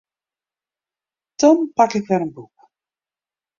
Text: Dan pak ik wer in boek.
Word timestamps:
Dan 1.39 1.57
pak 1.77 1.91
ik 1.99 2.07
wer 2.07 2.21
in 2.25 2.33
boek. 2.37 2.55